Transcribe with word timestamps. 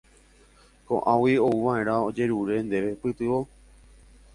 Ko'águi 0.87 1.35
ouva'erã 1.49 1.95
ojerure 2.09 2.57
ndéve 2.67 2.91
pytyvõ. 3.01 3.41